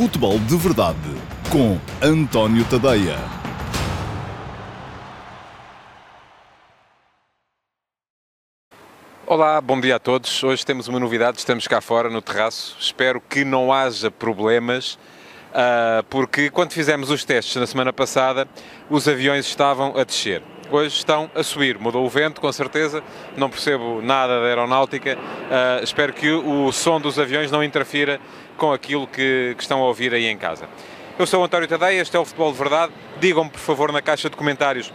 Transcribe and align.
Futebol 0.00 0.38
de 0.38 0.56
Verdade 0.56 0.96
com 1.50 1.78
António 2.00 2.64
Tadeia. 2.64 3.18
Olá, 9.26 9.60
bom 9.60 9.78
dia 9.78 9.96
a 9.96 9.98
todos. 9.98 10.42
Hoje 10.42 10.64
temos 10.64 10.88
uma 10.88 10.98
novidade, 10.98 11.36
estamos 11.36 11.68
cá 11.68 11.82
fora 11.82 12.08
no 12.08 12.22
terraço. 12.22 12.78
Espero 12.80 13.20
que 13.20 13.44
não 13.44 13.70
haja 13.70 14.10
problemas, 14.10 14.98
ah, 15.52 16.02
porque 16.08 16.48
quando 16.48 16.72
fizemos 16.72 17.10
os 17.10 17.22
testes 17.22 17.56
na 17.56 17.66
semana 17.66 17.92
passada, 17.92 18.48
os 18.88 19.06
aviões 19.06 19.44
estavam 19.44 19.98
a 19.98 20.02
descer. 20.02 20.42
Hoje 20.72 20.94
estão 20.94 21.28
a 21.34 21.42
subir, 21.42 21.80
mudou 21.80 22.06
o 22.06 22.08
vento, 22.08 22.40
com 22.40 22.52
certeza. 22.52 23.02
Não 23.36 23.50
percebo 23.50 24.00
nada 24.00 24.40
da 24.40 24.46
aeronáutica. 24.46 25.18
Ah, 25.50 25.80
espero 25.82 26.12
que 26.12 26.30
o 26.30 26.70
som 26.70 27.00
dos 27.00 27.18
aviões 27.18 27.50
não 27.50 27.64
interfira 27.64 28.20
com 28.56 28.72
aquilo 28.72 29.04
que, 29.08 29.54
que 29.56 29.62
estão 29.62 29.80
a 29.80 29.86
ouvir 29.86 30.14
aí 30.14 30.26
em 30.26 30.38
casa. 30.38 30.68
Eu 31.18 31.26
sou 31.26 31.42
António 31.42 31.66
Tadeia, 31.66 32.00
este 32.00 32.16
é 32.16 32.20
o 32.20 32.24
Futebol 32.24 32.52
de 32.52 32.58
Verdade. 32.58 32.92
Digam-me, 33.18 33.50
por 33.50 33.58
favor, 33.58 33.90
na 33.90 34.00
caixa 34.00 34.30
de 34.30 34.36
comentários 34.36 34.92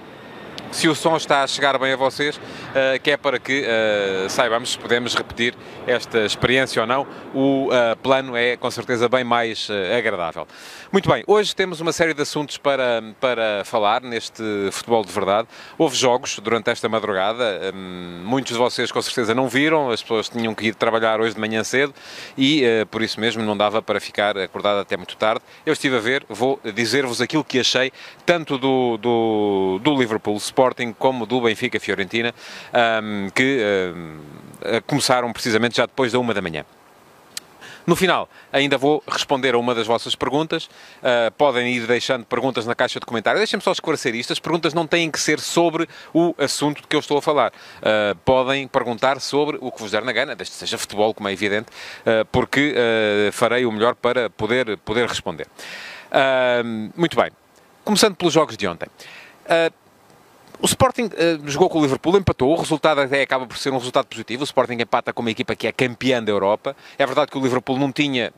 se 0.72 0.88
o 0.88 0.96
som 0.96 1.16
está 1.16 1.44
a 1.44 1.48
chegar 1.48 1.78
bem 1.78 1.94
a 1.94 1.96
vocês, 1.96 2.36
uh, 2.38 3.00
que 3.02 3.12
é 3.12 3.18
para 3.18 3.40
que 3.40 3.62
uh, 3.62 4.30
saibamos 4.30 4.72
se 4.72 4.80
podemos 4.80 5.16
repetir 5.16 5.56
esta 5.88 6.20
experiência 6.26 6.82
ou 6.82 6.88
não. 6.88 7.08
O 7.34 7.68
uh, 7.68 7.96
plano 8.02 8.36
é 8.36 8.58
com 8.58 8.70
certeza 8.70 9.08
bem 9.08 9.23
mais 9.23 9.70
agradável. 9.98 10.48
Muito 10.92 11.09
bem, 11.09 11.23
hoje 11.28 11.56
temos 11.56 11.80
uma 11.82 11.92
série 11.92 12.14
de 12.14 12.22
assuntos 12.22 12.58
para, 12.58 13.04
para 13.20 13.64
falar 13.66 14.02
neste 14.02 14.44
futebol 14.72 15.04
de 15.04 15.12
verdade. 15.12 15.48
Houve 15.78 15.96
jogos 15.96 16.40
durante 16.40 16.70
esta 16.70 16.88
madrugada, 16.90 17.73
um, 17.73 18.23
muitos 18.26 18.54
de 18.54 18.58
vocês 18.58 18.92
com 18.92 19.02
certeza 19.02 19.34
não 19.34 19.48
viram, 19.48 19.90
as 19.90 20.02
pessoas 20.02 20.30
tinham 20.30 20.54
que 20.54 20.68
ir 20.68 20.76
trabalhar 20.76 21.20
hoje 21.20 21.34
de 21.34 21.40
manhã 21.40 21.64
cedo 21.64 21.94
e 22.38 22.64
por 22.92 23.02
isso 23.02 23.20
mesmo 23.20 23.44
não 23.44 23.56
dava 23.56 23.82
para 23.82 24.00
ficar 24.00 24.38
acordado 24.38 24.80
até 24.80 24.98
muito 24.98 25.16
tarde. 25.18 25.42
Eu 25.66 25.73
estive 25.73 25.98
a 25.98 26.00
ver, 26.00 26.26
vou 26.30 26.59
dizer-vos 26.73 27.22
aquilo 27.22 27.44
que 27.44 27.59
achei, 27.59 27.92
tanto 28.26 28.58
do, 28.58 28.98
do, 28.98 29.80
do 29.82 29.95
Liverpool 29.95 30.39
Sporting 30.56 30.94
como 30.98 31.25
do 31.25 31.42
Benfica 31.42 31.80
Fiorentina, 31.80 32.34
um, 33.03 33.30
que 33.30 33.59
um, 33.94 34.20
começaram 34.88 35.31
precisamente 35.34 35.75
já 35.75 35.86
depois 35.86 36.14
da 36.14 36.20
uma 36.20 36.34
da 36.34 36.42
manhã. 36.42 36.66
No 37.86 37.95
final, 37.95 38.28
ainda 38.52 38.80
vou 38.80 39.03
responder 39.08 39.53
a 39.53 39.59
uma 39.59 39.76
das 39.76 39.86
vossas 39.86 40.16
perguntas. 40.16 40.66
Uh, 40.66 41.30
podem 41.38 41.76
ir 41.76 41.86
deixando 41.86 42.26
perguntas 42.26 42.66
na 42.66 42.73
caixa 42.73 43.00
de 43.00 43.06
comentários. 43.06 43.42
Deixem-me 43.42 43.64
só 43.64 43.72
esclarecer 43.72 44.16
isto. 44.16 44.33
As 44.33 44.39
perguntas 44.39 44.73
não 44.73 44.88
têm 44.88 45.11
que 45.11 45.20
ser 45.20 45.39
sobre 45.39 45.88
o 46.11 46.33
assunto 46.39 46.81
de 46.81 46.88
que 46.88 46.95
eu 46.95 47.00
estou 47.00 47.20
a 47.20 47.22
falar. 47.22 47.52
Uh, 47.52 48.16
podem 48.26 48.67
perguntar 48.67 49.22
sobre 49.22 49.59
o 49.61 49.72
que 49.72 49.80
vos 49.80 49.92
der 49.92 50.03
na 50.03 50.11
gana, 50.11 50.36
desde 50.36 50.53
que 50.53 50.59
seja 50.59 50.80
futebol, 50.80 51.14
como 51.14 51.30
é 51.30 51.33
evidente, 51.33 51.67
uh, 52.02 52.26
porque 52.31 52.73
farei 53.31 53.66
o 53.66 53.72
melhor 53.72 53.94
para 53.94 54.31
poder, 54.31 54.78
poder 54.78 55.08
responder. 55.08 55.48
muito 56.95 57.16
bem. 57.16 57.30
Começando 57.83 58.16
pelos 58.16 58.33
jogos 58.33 58.58
de 58.58 58.67
ontem. 58.67 58.88
O 60.59 60.66
Sporting 60.66 61.06
uh, 61.06 61.50
jogou 61.50 61.70
com 61.70 61.80
o 61.80 61.81
Liverpool, 61.81 62.17
empatou, 62.17 62.53
o 62.53 62.59
resultado 62.59 63.02
até 63.02 63.22
acaba 63.22 63.45
por 63.45 63.58
ser 63.58 63.72
um 63.72 63.78
resultado 63.78 64.06
positivo. 64.06 64.42
O 64.42 64.45
Sporting 64.45 64.81
empata 64.81 65.11
com 65.14 65.22
uma 65.22 65.31
equipa 65.31 65.56
que 65.56 65.67
é 65.67 65.72
campeã 65.72 66.23
da 66.23 66.31
Europa. 66.31 66.75
É 66.98 67.06
verdade 67.06 67.31
que 67.31 67.38
o 67.38 67.42
Liverpool 67.42 67.78
não 67.78 67.92
tinha 67.92 68.31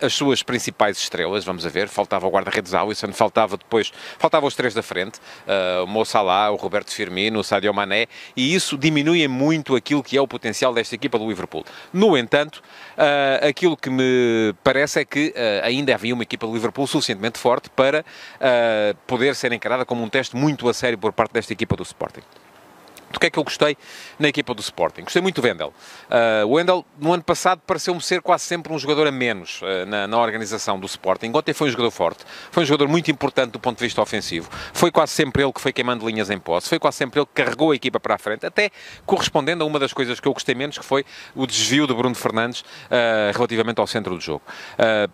as 0.00 0.14
suas 0.14 0.42
principais 0.42 0.98
estrelas, 0.98 1.44
vamos 1.44 1.64
a 1.66 1.68
ver, 1.68 1.88
faltava 1.88 2.26
o 2.26 2.30
guarda-redes 2.30 2.74
Alisson, 2.74 3.12
faltava 3.12 3.56
depois, 3.56 3.92
faltavam 4.18 4.48
os 4.48 4.54
três 4.54 4.74
da 4.74 4.82
frente, 4.82 5.18
uh, 5.18 5.84
o 5.84 5.86
Mo 5.86 6.04
Salah, 6.04 6.50
o 6.50 6.56
Roberto 6.56 6.90
Firmino, 6.92 7.40
o 7.40 7.44
Sadio 7.44 7.72
Mané, 7.72 8.06
e 8.36 8.54
isso 8.54 8.76
diminui 8.76 9.26
muito 9.28 9.76
aquilo 9.76 10.02
que 10.02 10.16
é 10.16 10.20
o 10.20 10.28
potencial 10.28 10.72
desta 10.72 10.94
equipa 10.94 11.18
do 11.18 11.28
Liverpool. 11.28 11.64
No 11.92 12.16
entanto, 12.16 12.62
uh, 12.96 13.46
aquilo 13.46 13.76
que 13.76 13.90
me 13.90 14.54
parece 14.64 15.00
é 15.00 15.04
que 15.04 15.28
uh, 15.28 15.64
ainda 15.64 15.94
havia 15.94 16.14
uma 16.14 16.22
equipa 16.22 16.46
do 16.46 16.52
Liverpool 16.52 16.86
suficientemente 16.86 17.38
forte 17.38 17.68
para 17.70 18.04
poder 19.06 19.34
ser 19.34 19.52
encarada 19.52 19.84
como 19.84 20.02
um 20.02 20.08
teste 20.08 20.36
muito 20.36 20.68
a 20.68 20.74
sério 20.74 20.98
por 20.98 21.12
parte 21.12 21.32
desta 21.32 21.52
equipa 21.52 21.76
do 21.76 21.82
Sporting. 21.82 22.22
Do 23.10 23.18
que 23.18 23.26
é 23.26 23.30
que 23.30 23.38
eu 23.38 23.44
gostei 23.44 23.76
na 24.18 24.28
equipa 24.28 24.54
do 24.54 24.60
Sporting? 24.60 25.02
Gostei 25.02 25.20
muito 25.20 25.40
do 25.40 25.44
Wendel. 25.44 25.74
Uh, 26.08 26.46
o 26.46 26.52
Wendel, 26.52 26.84
no 26.98 27.12
ano 27.12 27.22
passado, 27.22 27.60
pareceu-me 27.66 28.00
ser 28.00 28.22
quase 28.22 28.44
sempre 28.44 28.72
um 28.72 28.78
jogador 28.78 29.06
a 29.06 29.10
menos 29.10 29.60
uh, 29.62 29.86
na, 29.86 30.06
na, 30.06 30.18
organização 30.18 30.78
do 30.78 30.86
Sporting. 30.86 31.32
Ontem 31.34 31.52
foi 31.52 31.68
um 31.68 31.70
jogador 31.70 31.90
forte, 31.90 32.24
foi 32.52 32.62
um 32.62 32.66
jogador 32.66 32.88
muito 32.88 33.10
importante 33.10 33.50
do 33.50 33.58
ponto 33.58 33.78
de 33.78 33.84
vista 33.84 34.00
ofensivo. 34.00 34.48
Foi 34.72 34.92
quase 34.92 35.12
sempre 35.12 35.42
ele 35.42 35.52
que 35.52 35.60
foi 35.60 35.72
queimando 35.72 36.06
linhas 36.06 36.30
em 36.30 36.38
posse, 36.38 36.68
foi 36.68 36.78
quase 36.78 36.98
sempre 36.98 37.18
ele 37.18 37.26
que 37.26 37.32
carregou 37.42 37.72
a 37.72 37.74
equipa 37.74 37.98
para 37.98 38.14
a 38.14 38.18
frente, 38.18 38.46
até 38.46 38.70
correspondendo 39.04 39.64
a 39.64 39.66
uma 39.66 39.78
das 39.78 39.92
coisas 39.92 40.20
que 40.20 40.28
eu 40.28 40.32
gostei 40.32 40.54
menos, 40.54 40.78
que 40.78 40.84
foi 40.84 41.04
o 41.34 41.46
desvio 41.46 41.88
de 41.88 41.94
Bruno 41.94 42.14
Fernandes 42.14 42.60
uh, 42.60 43.34
relativamente 43.34 43.80
ao 43.80 43.86
centro 43.86 44.14
do 44.14 44.20
jogo. 44.20 44.42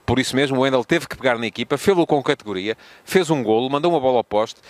por 0.05 0.19
isso 0.19 0.37
mesmo, 0.37 0.59
o 0.59 0.61
Wendel 0.61 0.85
teve 0.85 1.09
que 1.09 1.17
pegar 1.17 1.39
na 1.39 1.47
equipa, 1.47 1.79
fez-o 1.79 2.07
com 2.07 2.23
categoria, 2.23 2.77
fez 3.05 3.31
um 3.31 3.43
golo, 3.43 3.71
mandou 3.71 3.91
uma 3.91 4.01
bola 4.01 4.19
ao 4.19 4.25
poste, 4.25 4.61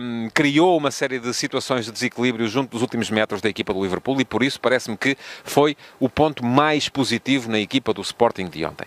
um, 0.00 0.28
criou 0.32 0.76
uma 0.76 0.90
série 0.90 1.18
de 1.18 1.32
situações 1.34 1.86
de 1.86 1.92
desequilíbrio 1.92 2.46
junto 2.46 2.67
dos 2.70 2.82
últimos 2.82 3.10
metros 3.10 3.40
da 3.40 3.48
equipa 3.48 3.72
do 3.72 3.82
Liverpool 3.82 4.20
e 4.20 4.24
por 4.24 4.42
isso 4.42 4.60
parece-me 4.60 4.96
que 4.96 5.16
foi 5.44 5.76
o 5.98 6.08
ponto 6.08 6.44
mais 6.44 6.88
positivo 6.88 7.50
na 7.50 7.58
equipa 7.58 7.92
do 7.92 8.00
Sporting 8.02 8.46
de 8.46 8.64
ontem. 8.64 8.86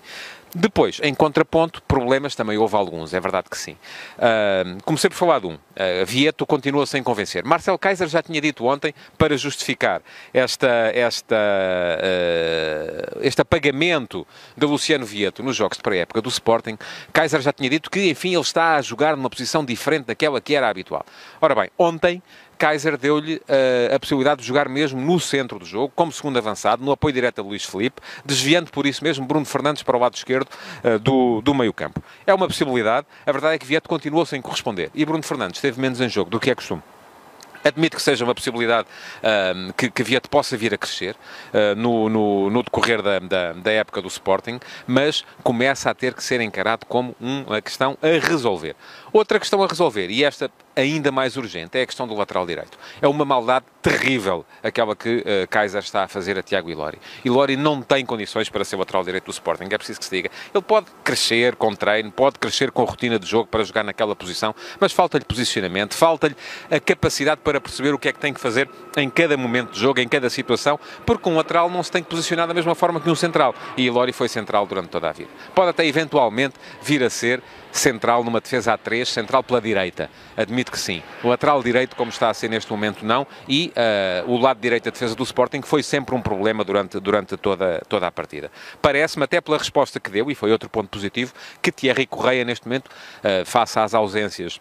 Depois, 0.54 1.00
em 1.02 1.14
contraponto, 1.14 1.82
problemas 1.84 2.36
também 2.36 2.58
houve 2.58 2.76
alguns, 2.76 3.14
é 3.14 3.20
verdade 3.22 3.48
que 3.50 3.58
sim. 3.58 3.78
Uh, 4.18 4.84
comecei 4.84 5.10
por 5.10 5.16
falar 5.16 5.40
de 5.40 5.48
um. 5.48 5.54
Uh, 5.54 6.06
Vieto 6.06 6.46
continua 6.46 6.86
sem 6.86 7.02
convencer. 7.02 7.46
Marcel 7.46 7.78
Kaiser 7.78 8.10
já 8.10 8.22
tinha 8.22 8.42
dito 8.42 8.66
ontem, 8.66 8.94
para 9.18 9.38
justificar 9.38 10.02
esta, 10.34 10.92
esta, 10.94 11.38
uh, 11.38 13.20
este 13.22 13.42
apagamento 13.42 14.28
de 14.58 14.66
Luciano 14.66 15.06
Vieto 15.06 15.42
nos 15.42 15.56
jogos 15.56 15.78
de 15.78 15.84
pré-época 15.84 16.22
do 16.22 16.28
Sporting, 16.28 16.78
Kaiser 17.14 17.40
já 17.40 17.54
tinha 17.54 17.70
dito 17.70 17.90
que, 17.90 18.10
enfim, 18.10 18.34
ele 18.34 18.42
está 18.42 18.76
a 18.76 18.82
jogar 18.82 19.16
numa 19.16 19.30
posição 19.30 19.64
diferente 19.64 20.08
daquela 20.08 20.42
que 20.42 20.54
era 20.54 20.68
habitual. 20.68 21.06
Ora 21.40 21.56
bem, 21.56 21.70
ontem 21.78 22.22
Kaiser 22.62 22.96
deu-lhe 22.96 23.38
uh, 23.38 23.96
a 23.96 24.00
possibilidade 24.00 24.42
de 24.42 24.48
jogar 24.48 24.70
mesmo 24.70 25.02
no 25.02 25.20
centro 25.20 25.58
do 25.58 25.66
jogo, 25.66 25.92
como 25.96 26.12
segundo 26.12 26.38
avançado, 26.38 26.86
no 26.86 26.92
apoio 26.92 27.12
direto 27.12 27.40
a 27.40 27.44
Luís 27.44 27.66
Felipe, 27.66 28.00
desviando 28.24 28.70
por 28.70 28.86
isso 28.86 29.04
mesmo 29.04 29.26
Bruno 29.26 29.48
Fernandes 29.48 29.82
para 29.82 29.98
o 29.98 30.00
lado 30.00 30.14
esquerdo 30.14 30.48
uh, 30.84 31.00
do, 31.00 31.42
do 31.42 31.56
meio 31.56 31.74
campo. 31.74 32.04
É 32.24 32.32
uma 32.32 32.46
possibilidade, 32.46 33.08
a 33.26 33.32
verdade 33.32 33.56
é 33.56 33.58
que 33.58 33.66
Vieto 33.66 33.90
continuou 33.90 34.28
sem 34.28 34.40
corresponder 34.44 34.92
e 34.94 35.04
Bruno 35.04 35.24
Fernandes 35.24 35.60
teve 35.60 35.82
menos 35.82 36.00
em 36.00 36.08
jogo 36.08 36.30
do 36.30 36.40
que 36.40 36.52
é 36.52 36.56
costume. 36.56 36.84
Admito 37.64 37.98
que 37.98 38.04
seja 38.04 38.24
uma 38.24 38.34
possibilidade 38.34 38.88
que, 39.78 39.90
que 39.90 40.04
Vieto 40.04 40.30
possa 40.30 40.58
vir 40.58 40.74
a 40.74 40.78
crescer 40.78 41.16
uh, 41.54 41.76
no, 41.76 42.10
no, 42.10 42.50
no, 42.50 42.64
decorrer 42.64 43.02
da, 43.02 43.20
da, 43.20 43.54
da, 43.54 43.72
época 43.72 44.02
do 44.02 44.08
Sporting, 44.08 44.60
mas 44.88 45.24
começa 45.44 45.90
a 45.90 45.94
ter 45.94 46.14
que 46.14 46.24
ser 46.24 46.42
encarado 46.42 46.86
como 46.86 47.16
uma 47.20 47.62
questão 47.62 47.98
a 48.02 48.28
resolver. 48.28 48.76
Outra 49.14 49.40
questão 49.40 49.62
a 49.62 49.68
resolver, 49.68 50.10
e 50.10 50.24
esta 50.24 50.50
ainda 50.76 51.12
mais 51.12 51.36
urgente, 51.36 51.78
é 51.78 51.82
a 51.82 51.86
questão 51.86 52.08
do 52.08 52.16
lateral 52.16 52.46
direito. 52.46 52.78
É 53.02 53.08
uma 53.08 53.26
maldade 53.26 53.66
terrível 53.82 54.46
aquela 54.64 54.96
que 54.96 55.18
uh, 55.18 55.48
Kaiser 55.50 55.82
está 55.82 56.04
a 56.04 56.08
fazer 56.08 56.38
a 56.38 56.44
Tiago 56.44 56.70
Ilori. 56.70 56.98
Ilori 57.26 57.58
não 57.58 57.82
tem 57.82 58.06
condições 58.06 58.48
para 58.50 58.64
ser 58.64 58.78
lateral 58.78 59.04
direito 59.04 59.26
do 59.26 59.32
Sporting, 59.32 59.66
é 59.70 59.78
preciso 59.78 60.00
que 60.00 60.06
se 60.06 60.16
diga. 60.16 60.30
Ele 60.54 60.64
pode 60.64 60.88
crescer 61.04 61.56
com 61.56 61.76
treino, 61.76 62.12
pode 62.12 62.40
crescer 62.40 62.72
com 62.72 62.84
rotina 62.84 63.20
de 63.20 63.28
jogo 63.28 63.48
para 63.48 63.64
jogar 63.64 63.84
naquela 63.84 64.16
posição, 64.16 64.56
mas 64.80 64.94
falta-lhe 64.94 65.26
posicionamento, 65.26 65.94
falta-lhe 65.94 66.36
a 66.70 66.80
capacidade 66.80 67.42
para 67.44 67.51
perceber 67.60 67.94
o 67.94 68.00
que 68.00 68.08
é 68.08 68.14
que 68.14 68.20
tem 68.20 68.34
que 68.34 68.40
fazer 68.40 68.70
em 68.98 69.10
cada 69.10 69.36
momento 69.36 69.72
de 69.72 69.80
jogo, 69.80 70.00
em 70.00 70.08
cada 70.08 70.30
situação, 70.30 70.80
porque 71.06 71.28
um 71.28 71.36
lateral 71.36 71.70
não 71.70 71.82
se 71.84 71.92
tem 71.92 72.04
que 72.04 72.10
posicionar 72.10 72.48
da 72.48 72.54
mesma 72.54 72.76
forma 72.76 73.00
que 73.00 73.10
um 73.10 73.16
central. 73.16 73.56
E 73.76 73.86
Ilori 73.86 74.14
foi 74.14 74.30
central 74.30 74.66
durante 74.66 74.90
toda 74.90 75.10
a 75.10 75.12
vida. 75.12 75.30
Pode 75.54 75.70
até 75.70 75.86
eventualmente 75.86 76.56
vir 76.82 77.04
a 77.04 77.10
ser 77.10 77.42
central 77.72 78.24
numa 78.24 78.42
defesa 78.42 78.74
a 78.74 78.78
3, 78.78 79.08
central 79.08 79.44
pela 79.44 79.62
direita. 79.62 80.10
Admito 80.36 80.72
que 80.72 80.80
sim. 80.80 81.02
O 81.24 81.30
lateral 81.30 81.64
direito, 81.64 81.96
como 81.96 82.10
está 82.10 82.30
a 82.30 82.34
ser 82.34 82.50
neste 82.50 82.70
momento, 82.72 83.06
não. 83.06 83.26
E 83.48 83.74
uh, 84.26 84.32
o 84.32 84.38
lado 84.38 84.60
direito 84.60 84.86
da 84.86 84.92
defesa 84.92 85.16
do 85.16 85.24
Sporting 85.24 85.62
foi 85.62 85.84
sempre 85.84 86.14
um 86.14 86.22
problema 86.22 86.64
durante, 86.64 87.00
durante 87.00 87.38
toda, 87.38 87.82
toda 87.88 88.08
a 88.08 88.12
partida. 88.12 88.52
Parece-me, 88.82 89.24
até 89.24 89.40
pela 89.40 89.58
resposta 89.58 90.00
que 90.00 90.10
deu, 90.10 90.30
e 90.30 90.36
foi 90.36 90.52
outro 90.52 90.70
ponto 90.70 90.90
positivo, 90.90 91.34
que 91.62 91.72
Thierry 91.72 92.06
Correia, 92.06 92.44
neste 92.44 92.68
momento, 92.68 92.88
uh, 92.88 93.46
face 93.46 93.80
às 93.80 93.94
ausências 93.94 94.60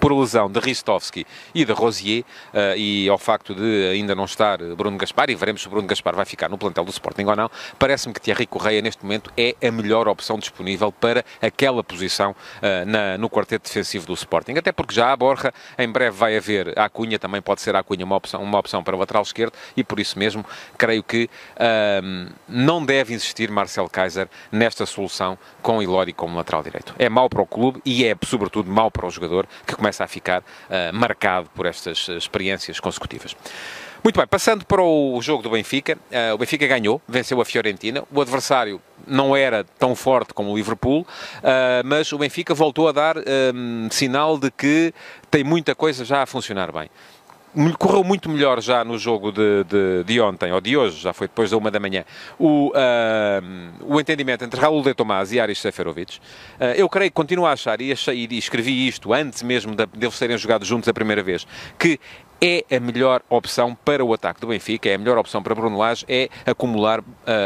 por 0.00 0.12
lesão 0.12 0.50
de 0.50 0.60
Ristovski 0.60 1.26
e 1.54 1.64
de 1.64 1.72
Rosier 1.72 2.24
uh, 2.52 2.76
e 2.76 3.08
ao 3.08 3.18
facto 3.18 3.54
de 3.54 3.88
ainda 3.90 4.14
não 4.14 4.24
estar 4.24 4.58
Bruno 4.76 4.96
Gaspar, 4.96 5.30
e 5.30 5.34
veremos 5.34 5.62
se 5.62 5.68
Bruno 5.68 5.86
Gaspar 5.86 6.14
vai 6.14 6.24
ficar 6.24 6.48
no 6.48 6.58
plantel 6.58 6.84
do 6.84 6.90
Sporting 6.90 7.24
ou 7.24 7.36
não, 7.36 7.50
parece-me 7.78 8.12
que 8.12 8.20
Thierry 8.20 8.46
Correia 8.46 8.82
neste 8.82 9.02
momento 9.02 9.30
é 9.36 9.54
a 9.66 9.70
melhor 9.70 10.08
opção 10.08 10.38
disponível 10.38 10.90
para 10.92 11.24
aquela 11.40 11.82
posição 11.82 12.32
uh, 12.32 12.86
na, 12.86 13.18
no 13.18 13.30
quarteto 13.30 13.68
defensivo 13.68 14.06
do 14.06 14.14
Sporting, 14.14 14.54
até 14.56 14.72
porque 14.72 14.94
já 14.94 15.12
a 15.12 15.16
Borja 15.16 15.52
em 15.78 15.88
breve 15.88 16.16
vai 16.16 16.36
haver 16.36 16.78
a 16.78 16.88
Cunha, 16.88 17.18
também 17.18 17.40
pode 17.40 17.60
ser 17.60 17.76
a 17.76 17.82
Cunha 17.82 18.04
uma 18.04 18.16
opção, 18.16 18.42
uma 18.42 18.58
opção 18.58 18.82
para 18.82 18.96
o 18.96 18.98
lateral 18.98 19.22
esquerdo 19.22 19.52
e 19.76 19.84
por 19.84 20.00
isso 20.00 20.18
mesmo 20.18 20.44
creio 20.76 21.02
que 21.02 21.28
uh, 21.56 22.32
não 22.48 22.84
deve 22.84 23.14
existir 23.14 23.50
Marcel 23.50 23.88
Kaiser 23.88 24.28
nesta 24.50 24.86
solução 24.86 25.38
com 25.62 25.82
Ilori 25.82 26.12
como 26.12 26.36
lateral 26.36 26.62
direito. 26.62 26.94
É 26.98 27.08
mau 27.08 27.28
para 27.28 27.42
o 27.42 27.46
clube 27.46 27.80
e 27.84 28.04
é 28.04 28.16
sobretudo 28.24 28.70
mau 28.70 28.90
para 28.90 29.06
o 29.06 29.10
jogador 29.10 29.46
que 29.66 29.75
começa 29.76 30.04
a 30.04 30.06
ficar 30.06 30.40
uh, 30.40 30.92
marcado 30.92 31.48
por 31.54 31.66
estas 31.66 32.08
experiências 32.08 32.80
consecutivas. 32.80 33.36
Muito 34.02 34.18
bem, 34.18 34.26
passando 34.26 34.64
para 34.64 34.80
o 34.80 35.20
jogo 35.20 35.42
do 35.42 35.50
Benfica, 35.50 35.98
uh, 36.12 36.34
o 36.34 36.38
Benfica 36.38 36.66
ganhou, 36.66 37.02
venceu 37.08 37.40
a 37.40 37.44
Fiorentina. 37.44 38.04
O 38.12 38.20
adversário 38.20 38.80
não 39.06 39.34
era 39.34 39.64
tão 39.78 39.96
forte 39.96 40.32
como 40.32 40.52
o 40.52 40.56
Liverpool, 40.56 41.00
uh, 41.00 41.06
mas 41.84 42.12
o 42.12 42.18
Benfica 42.18 42.54
voltou 42.54 42.88
a 42.88 42.92
dar 42.92 43.16
um, 43.18 43.88
sinal 43.90 44.38
de 44.38 44.50
que 44.50 44.94
tem 45.30 45.42
muita 45.42 45.74
coisa 45.74 46.04
já 46.04 46.22
a 46.22 46.26
funcionar 46.26 46.70
bem 46.70 46.88
correu 47.78 48.04
muito 48.04 48.28
melhor 48.28 48.60
já 48.60 48.84
no 48.84 48.98
jogo 48.98 49.32
de, 49.32 49.64
de, 49.64 50.04
de, 50.04 50.20
ontem, 50.20 50.52
ou 50.52 50.60
de 50.60 50.76
hoje, 50.76 51.00
já 51.00 51.12
foi 51.12 51.26
depois 51.26 51.50
da 51.50 51.56
uma 51.56 51.70
da 51.70 51.80
manhã, 51.80 52.04
o, 52.38 52.68
uh, 52.68 53.94
o 53.94 54.00
entendimento 54.00 54.44
entre 54.44 54.60
Raul 54.60 54.82
de 54.82 54.92
Tomás 54.94 55.32
e 55.32 55.40
Aris 55.40 55.58
Seferovic. 55.60 56.18
Uh, 56.18 56.64
eu 56.76 56.88
creio 56.88 57.10
que 57.10 57.14
continuo 57.14 57.46
a 57.46 57.52
achar, 57.52 57.80
e, 57.80 57.90
achei, 57.90 58.28
e 58.30 58.38
escrevi 58.38 58.86
isto 58.86 59.12
antes 59.12 59.42
mesmo 59.42 59.74
de, 59.74 59.86
de 59.86 60.04
eles 60.04 60.14
serem 60.14 60.36
jogados 60.36 60.68
juntos 60.68 60.88
a 60.88 60.92
primeira 60.92 61.22
vez, 61.22 61.46
que 61.78 61.98
é 62.40 62.64
a 62.76 62.78
melhor 62.78 63.22
opção 63.30 63.74
para 63.74 64.04
o 64.04 64.12
ataque 64.12 64.40
do 64.40 64.48
Benfica, 64.48 64.88
é 64.88 64.94
a 64.94 64.98
melhor 64.98 65.16
opção 65.16 65.42
para 65.42 65.54
Bruno 65.54 65.78
Lage, 65.78 66.04
é 66.08 66.28
acumular 66.44 67.00
uh, 67.00 67.04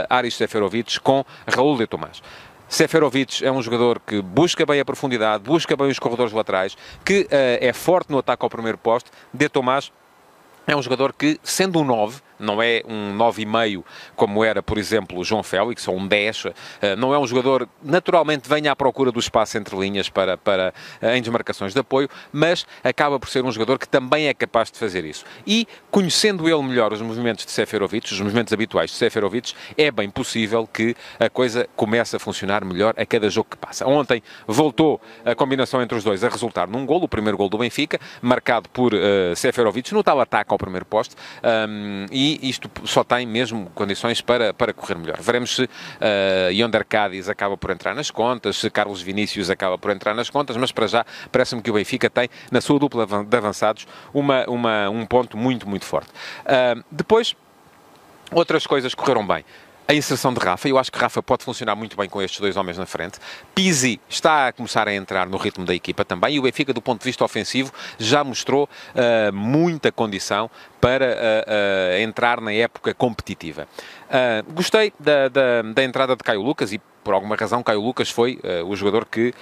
Aris 0.09 0.35
Seferovic 0.35 0.99
com 1.01 1.25
Raul 1.47 1.79
de 1.79 1.87
Tomás. 1.87 2.21
Seferovic 2.69 3.45
é 3.45 3.51
um 3.51 3.61
jogador 3.61 4.01
que 4.01 4.23
busca 4.23 4.65
bem 4.65 4.79
a 4.79 4.85
profundidade, 4.85 5.43
busca 5.43 5.77
bem 5.77 5.89
os 5.89 5.99
corredores 5.99 6.33
laterais, 6.33 6.77
que 7.05 7.23
uh, 7.23 7.29
é 7.31 7.73
forte 7.73 8.11
no 8.11 8.19
ataque 8.19 8.45
ao 8.45 8.51
primeiro 8.51 8.79
posto. 8.79 9.11
De 9.35 9.49
Tomás 9.49 9.93
é 10.67 10.77
um 10.77 10.83
jogador 10.83 11.13
que, 11.13 11.39
sendo 11.43 11.81
um 11.81 11.85
9, 11.85 12.21
não 12.41 12.61
é 12.63 12.83
um 12.89 13.17
9,5 13.17 13.85
como 14.17 14.43
era, 14.43 14.63
por 14.63 14.79
exemplo, 14.79 15.19
o 15.19 15.25
João 15.25 15.43
Félix, 15.43 15.87
ou 15.87 15.97
um 15.97 16.07
10, 16.07 16.47
eh, 16.81 16.97
não 16.97 17.15
é 17.15 17.19
um 17.19 17.27
jogador 17.27 17.69
naturalmente 17.83 18.49
venha 18.49 18.73
à 18.73 18.77
procura 18.77 19.13
do 19.13 19.21
espaço 19.21 19.59
entre 19.59 19.77
linhas 19.77 20.09
para, 20.09 20.37
para, 20.37 20.73
eh, 21.01 21.17
em 21.17 21.21
desmarcações 21.21 21.75
de 21.75 21.81
apoio, 21.81 22.09
mas 22.33 22.67
acaba 22.83 23.19
por 23.21 23.29
ser 23.29 23.45
um 23.45 23.53
jogador 23.53 23.79
que 23.79 23.89
também 23.89 24.29
é 24.29 24.35
capaz 24.35 24.71
de 24.71 24.79
fazer 24.79 25.05
isso. 25.05 25.25
E, 25.47 25.67
conhecendo 25.91 26.49
ele 26.49 26.63
melhor 26.63 26.93
os 26.93 27.03
movimentos 27.03 27.45
de 27.45 27.51
Seferovic, 27.51 28.13
os 28.13 28.21
movimentos 28.21 28.53
habituais 28.53 28.91
de 28.91 28.97
Seferovic, 28.97 29.53
é 29.77 29.91
bem 29.91 30.09
possível 30.09 30.67
que 30.67 30.97
a 31.19 31.29
coisa 31.29 31.69
comece 31.77 32.17
a 32.17 32.19
funcionar 32.19 32.65
melhor 32.65 32.95
a 32.97 33.05
cada 33.05 33.29
jogo 33.29 33.49
que 33.51 33.57
passa. 33.57 33.87
Ontem 33.87 34.23
voltou 34.47 35.01
a 35.25 35.35
combinação 35.35 35.83
entre 35.83 35.97
os 35.97 36.05
dois 36.05 36.25
a 36.25 36.29
resultar 36.29 36.67
num 36.67 36.87
gol, 36.87 37.03
o 37.03 37.09
primeiro 37.09 37.37
gol 37.37 37.49
do 37.49 37.59
Benfica, 37.59 38.01
marcado 38.23 38.69
por 38.71 38.95
uh, 38.95 39.35
Seferovic 39.37 39.93
no 39.93 40.03
tal 40.03 40.21
ataque 40.21 40.50
ao 40.55 40.59
primeiro 40.59 40.85
posto, 40.85 41.17
um, 41.69 42.07
e 42.11 42.49
isto 42.49 42.71
só 42.85 43.03
tem 43.05 43.27
mesmo 43.27 43.71
condições 43.75 44.21
para, 44.21 44.53
para 44.53 44.73
correr 44.73 44.97
melhor. 44.97 45.19
Veremos 45.21 45.55
se 45.57 45.65
uh, 45.65 45.69
Yonder 46.53 46.85
Cádiz 46.85 47.29
acaba 47.29 47.57
por 47.57 47.71
entrar 47.71 47.95
nas 47.95 48.11
contas, 48.11 48.57
se 48.57 48.71
Carlos 48.71 49.03
Vinícius 49.03 49.51
acaba 49.51 49.79
por 49.79 49.91
entrar 49.91 50.15
nas 50.15 50.31
contas, 50.31 50.57
mas 50.57 50.73
para 50.73 50.87
já 50.87 51.05
parece-me 51.31 51.63
que 51.63 51.71
o 51.71 51.75
Benfica 51.75 52.09
tem, 52.09 52.29
na 52.51 52.61
sua 52.61 52.79
dupla 52.79 53.07
de 53.07 53.37
avançados, 53.37 53.87
uma, 54.13 54.45
uma, 54.49 54.91
um 54.91 55.07
ponto 55.07 55.37
muito, 55.37 55.69
muito 55.69 55.85
forte. 55.85 56.11
Uh, 56.11 56.83
depois, 56.91 57.35
outras 58.33 58.67
coisas 58.67 58.95
correram 58.95 59.27
bem 59.27 59.45
a 59.91 59.95
inserção 59.95 60.33
de 60.33 60.39
Rafa. 60.39 60.69
Eu 60.69 60.79
acho 60.79 60.91
que 60.93 60.99
Rafa 60.99 61.21
pode 61.21 61.45
funcionar 61.45 61.75
muito 61.75 61.97
bem 61.97 62.09
com 62.09 62.23
estes 62.23 62.39
dois 62.39 62.57
homens 62.57 62.79
na 62.79 62.87
frente. 62.87 63.19
Pizzi 63.53 64.01
está 64.09 64.47
a 64.47 64.53
começar 64.53 64.87
a 64.87 64.95
entrar 64.95 65.27
no 65.27 65.37
ritmo 65.37 65.65
da 65.65 65.75
equipa 65.75 66.05
também. 66.05 66.37
E 66.37 66.39
o 66.39 66.43
Benfica, 66.43 66.73
do 66.73 66.81
ponto 66.81 67.01
de 67.01 67.07
vista 67.07 67.25
ofensivo, 67.25 67.73
já 67.99 68.23
mostrou 68.23 68.69
uh, 68.95 69.33
muita 69.33 69.91
condição 69.91 70.49
para 70.81 71.07
uh, 71.07 71.09
uh, 71.11 72.01
entrar 72.01 72.41
na 72.41 72.53
época 72.53 72.95
competitiva. 72.95 73.67
gostei 74.55 74.93
da, 74.99 75.29
da, 75.29 75.63
da 75.63 75.83
entrada 75.83 76.15
de 76.15 76.23
Caio 76.23 76.41
Lucas 76.41 76.73
e 76.73 76.81
por 77.03 77.15
alguma 77.15 77.37
razão, 77.37 77.63
Caio 77.63 77.81
Lucas 77.81 78.11
foi 78.11 78.39
uh, 78.45 78.67
o 78.67 78.77
jogador 78.77 79.05
que 79.05 79.29
uh, 79.31 79.33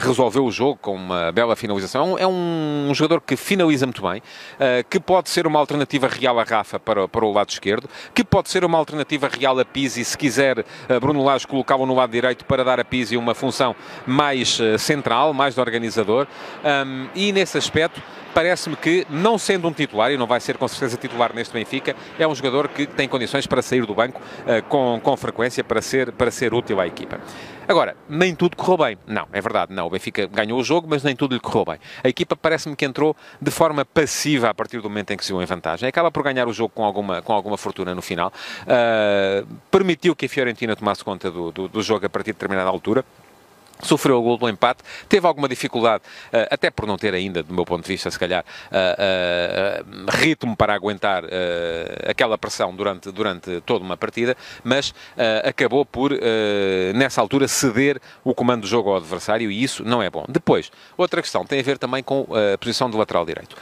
resolveu 0.00 0.44
o 0.44 0.50
jogo 0.50 0.78
com 0.80 0.94
uma 0.94 1.32
bela 1.32 1.56
finalização. 1.56 2.16
É 2.18 2.26
um, 2.26 2.88
um 2.90 2.94
jogador 2.94 3.20
que 3.20 3.36
finaliza 3.36 3.86
muito 3.86 4.02
bem, 4.02 4.20
uh, 4.20 4.88
que 4.88 5.00
pode 5.00 5.30
ser 5.30 5.46
uma 5.46 5.58
alternativa 5.58 6.08
real 6.08 6.38
a 6.38 6.44
Rafa 6.44 6.78
para, 6.78 7.08
para 7.08 7.24
o 7.24 7.32
lado 7.32 7.50
esquerdo, 7.50 7.88
que 8.14 8.24
pode 8.24 8.48
ser 8.50 8.64
uma 8.64 8.78
alternativa 8.78 9.28
real 9.28 9.58
a 9.58 9.64
Pizzi, 9.64 10.04
se 10.04 10.16
quiser 10.16 10.64
Bruno 11.00 11.22
Lage 11.22 11.46
colocá-lo 11.46 11.86
no 11.86 11.94
lado 11.94 12.10
direito 12.10 12.44
para 12.44 12.64
dar 12.64 12.78
a 12.78 12.84
Pizzi 12.84 13.16
uma 13.16 13.34
função 13.34 13.74
mais 14.06 14.58
central, 14.78 15.32
mais 15.32 15.54
de 15.54 15.60
organizador. 15.60 16.26
Um, 16.64 17.08
e 17.14 17.32
nesse 17.32 17.58
aspecto, 17.58 18.02
parece-me 18.34 18.76
que, 18.76 19.06
não 19.08 19.38
sendo 19.38 19.68
um 19.68 19.72
titular, 19.72 20.10
e 20.10 20.16
não 20.16 20.26
vai 20.26 20.40
ser 20.40 20.58
com 20.58 20.66
certeza 20.66 20.96
titular 20.96 21.32
neste 21.32 21.54
Benfica, 21.54 21.94
é 22.18 22.26
um 22.26 22.34
jogador 22.34 22.68
que 22.68 22.86
tem 22.86 23.08
condições 23.08 23.46
para 23.46 23.62
sair 23.62 23.86
do 23.86 23.94
banco 23.94 24.20
uh, 24.20 24.62
com, 24.64 25.00
com 25.02 25.16
frequência 25.16 25.62
para 25.62 25.80
ser, 25.80 26.12
para 26.12 26.30
ser 26.30 26.52
útil 26.52 26.80
à 26.80 26.86
equipa. 26.86 27.20
Agora, 27.66 27.96
nem 28.08 28.34
tudo 28.34 28.56
correu 28.56 28.76
bem. 28.76 28.98
Não, 29.06 29.26
é 29.32 29.40
verdade, 29.40 29.72
não. 29.72 29.86
O 29.86 29.90
Benfica 29.90 30.26
ganhou 30.26 30.58
o 30.58 30.64
jogo, 30.64 30.86
mas 30.90 31.02
nem 31.02 31.16
tudo 31.16 31.34
lhe 31.34 31.40
correu 31.40 31.64
bem. 31.64 31.78
A 32.02 32.08
equipa 32.08 32.36
parece-me 32.36 32.76
que 32.76 32.84
entrou 32.84 33.16
de 33.40 33.50
forma 33.50 33.84
passiva 33.84 34.50
a 34.50 34.54
partir 34.54 34.80
do 34.80 34.88
momento 34.90 35.12
em 35.12 35.16
que 35.16 35.24
se 35.24 35.32
viu 35.32 35.40
em 35.40 35.46
vantagem. 35.46 35.88
Acaba 35.88 36.10
por 36.10 36.22
ganhar 36.22 36.46
o 36.46 36.52
jogo 36.52 36.72
com 36.74 36.84
alguma, 36.84 37.22
com 37.22 37.32
alguma 37.32 37.56
fortuna 37.56 37.94
no 37.94 38.02
final. 38.02 38.32
Uh, 38.62 39.46
permitiu 39.70 40.14
que 40.14 40.26
a 40.26 40.28
Fiorentina 40.28 40.76
tomasse 40.76 41.02
conta 41.02 41.30
do, 41.30 41.50
do, 41.50 41.68
do 41.68 41.82
jogo 41.82 42.04
a 42.04 42.08
partir 42.10 42.32
de 42.32 42.34
determinada 42.34 42.68
altura 42.68 43.04
sofreu 43.84 44.18
o 44.18 44.22
gol 44.22 44.36
do 44.36 44.48
empate, 44.48 44.82
teve 45.08 45.26
alguma 45.26 45.48
dificuldade, 45.48 46.02
uh, 46.32 46.46
até 46.50 46.70
por 46.70 46.86
não 46.86 46.96
ter 46.96 47.14
ainda, 47.14 47.42
do 47.42 47.52
meu 47.54 47.64
ponto 47.64 47.82
de 47.82 47.88
vista, 47.88 48.10
se 48.10 48.18
calhar, 48.18 48.44
uh, 48.70 49.84
uh, 49.84 50.10
ritmo 50.16 50.56
para 50.56 50.74
aguentar 50.74 51.24
aquela 52.08 52.36
pressão 52.36 52.74
durante, 52.74 53.10
durante 53.10 53.60
toda 53.62 53.84
uma 53.84 53.96
partida, 53.96 54.36
mas 54.62 54.94
acabou 55.44 55.84
por, 55.84 56.12
nessa 56.94 57.20
altura, 57.20 57.46
ceder 57.48 58.00
o 58.22 58.34
comando 58.34 58.62
do 58.62 58.66
jogo 58.66 58.90
ao 58.90 58.96
adversário 58.96 59.50
e 59.50 59.62
isso 59.62 59.84
não 59.84 60.02
é 60.02 60.10
bom. 60.10 60.24
Depois, 60.28 60.70
outra 60.96 61.20
questão 61.22 61.44
tem 61.44 61.60
a 61.60 61.62
ver 61.62 61.78
também 61.78 62.02
com 62.02 62.26
a 62.54 62.58
posição 62.58 62.90
do 62.90 62.96
lateral 62.96 63.24
direito. 63.24 63.56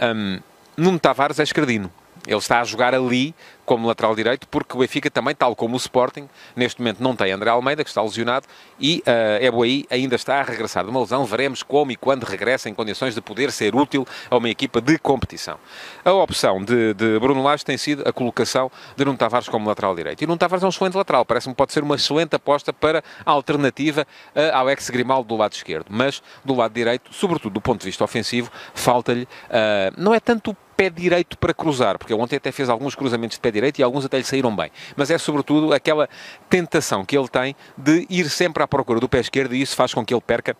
Um, 0.00 0.40
Nuno 0.76 0.98
Tavares 0.98 1.38
é 1.38 1.42
escardino. 1.42 1.90
Ele 2.26 2.36
está 2.36 2.60
a 2.60 2.64
jogar 2.64 2.94
ali 2.94 3.34
como 3.64 3.86
lateral 3.86 4.16
direito, 4.16 4.48
porque 4.48 4.74
o 4.74 4.80
Benfica 4.80 5.10
também, 5.10 5.34
tal 5.34 5.54
como 5.54 5.74
o 5.74 5.76
Sporting, 5.76 6.26
neste 6.56 6.80
momento 6.80 7.02
não 7.02 7.14
tem 7.14 7.30
André 7.32 7.50
Almeida, 7.50 7.84
que 7.84 7.90
está 7.90 8.00
lesionado, 8.00 8.46
e 8.80 9.02
uh, 9.06 9.44
Eboaí 9.44 9.84
ainda 9.90 10.16
está 10.16 10.40
a 10.40 10.42
regressar 10.42 10.84
de 10.84 10.90
uma 10.90 11.00
lesão. 11.00 11.24
Veremos 11.26 11.62
como 11.62 11.92
e 11.92 11.96
quando 11.96 12.24
regressa 12.24 12.70
em 12.70 12.74
condições 12.74 13.14
de 13.14 13.20
poder 13.20 13.52
ser 13.52 13.74
útil 13.74 14.06
a 14.30 14.38
uma 14.38 14.48
equipa 14.48 14.80
de 14.80 14.98
competição. 14.98 15.58
A 16.02 16.12
opção 16.12 16.64
de, 16.64 16.94
de 16.94 17.18
Bruno 17.18 17.42
Lage 17.42 17.62
tem 17.62 17.76
sido 17.76 18.08
a 18.08 18.12
colocação 18.12 18.70
de 18.96 19.04
Nuno 19.04 19.18
Tavares 19.18 19.50
como 19.50 19.68
lateral 19.68 19.94
direito. 19.94 20.22
E 20.22 20.26
Nuno 20.26 20.38
Tavares 20.38 20.62
é 20.62 20.66
um 20.66 20.70
excelente 20.70 20.96
lateral, 20.96 21.26
parece-me 21.26 21.54
pode 21.54 21.72
ser 21.74 21.82
uma 21.82 21.96
excelente 21.96 22.34
aposta 22.34 22.72
para 22.72 23.04
a 23.24 23.30
alternativa 23.30 24.06
a 24.34 24.58
Alex 24.58 24.88
Grimaldo 24.88 25.28
do 25.28 25.36
lado 25.36 25.52
esquerdo. 25.52 25.86
Mas 25.90 26.22
do 26.42 26.54
lado 26.54 26.72
direito, 26.72 27.12
sobretudo 27.12 27.52
do 27.52 27.60
ponto 27.60 27.80
de 27.80 27.86
vista 27.86 28.02
ofensivo, 28.02 28.50
falta-lhe, 28.72 29.24
uh, 29.24 29.94
não 29.96 30.14
é 30.14 30.20
tanto 30.20 30.52
o 30.52 30.56
pé 30.78 30.88
direito 30.88 31.36
para 31.36 31.52
cruzar, 31.52 31.98
porque 31.98 32.14
ontem 32.14 32.36
até 32.36 32.52
fez 32.52 32.68
alguns 32.68 32.94
cruzamentos 32.94 33.36
de 33.36 33.40
pé 33.40 33.50
direito 33.50 33.80
e 33.80 33.82
alguns 33.82 34.04
até 34.04 34.16
lhe 34.16 34.22
saíram 34.22 34.54
bem. 34.54 34.70
Mas 34.94 35.10
é 35.10 35.18
sobretudo 35.18 35.74
aquela 35.74 36.08
tentação 36.48 37.04
que 37.04 37.18
ele 37.18 37.26
tem 37.26 37.56
de 37.76 38.06
ir 38.08 38.30
sempre 38.30 38.62
à 38.62 38.68
procura 38.68 39.00
do 39.00 39.08
pé 39.08 39.18
esquerdo 39.18 39.56
e 39.56 39.60
isso 39.60 39.74
faz 39.74 39.92
com 39.92 40.06
que 40.06 40.14
ele 40.14 40.20
perca 40.20 40.56